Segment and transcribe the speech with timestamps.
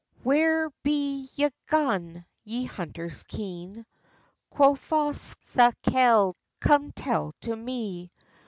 [0.23, 3.85] "Where be ye gaun, ye hunters keen?"
[4.49, 8.11] Quo fause Sakelde; "come tell to me!"